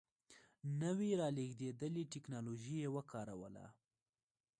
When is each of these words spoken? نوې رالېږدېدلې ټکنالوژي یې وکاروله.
نوې 0.81 1.09
رالېږدېدلې 1.21 2.03
ټکنالوژي 2.13 2.75
یې 2.83 2.89
وکاروله. 2.95 3.65